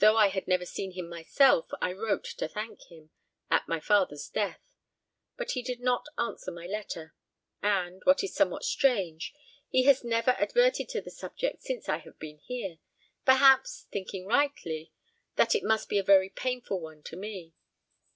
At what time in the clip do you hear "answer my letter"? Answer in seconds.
6.18-7.14